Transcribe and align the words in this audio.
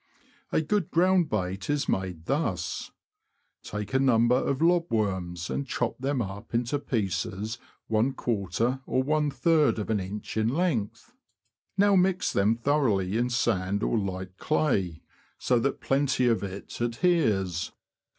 A 0.51 0.61
good 0.61 0.89
ground 0.89 1.29
bait 1.29 1.69
is 1.69 1.87
made 1.87 2.25
thus: 2.25 2.89
Take 3.61 3.93
a 3.93 3.99
number 3.99 4.35
of 4.35 4.57
lobworms, 4.57 5.47
and 5.47 5.67
chop 5.67 5.95
them 5.99 6.23
up 6.23 6.55
into 6.55 6.79
pieces 6.79 7.59
one 7.85 8.13
quarter 8.13 8.81
or 8.87 9.03
one 9.03 9.29
third 9.29 9.77
of 9.77 9.91
an 9.91 9.99
inch 9.99 10.37
in 10.37 10.47
length; 10.49 11.13
now 11.77 11.95
mix 11.95 12.33
them 12.33 12.55
thoroughly 12.55 13.15
in 13.15 13.29
sand 13.29 13.83
or 13.83 13.95
light 13.95 14.37
clay, 14.37 15.03
so 15.37 15.59
that 15.59 15.81
plenty 15.81 16.25
of 16.25 16.41
it 16.41 16.81
adheres. 16.81 17.71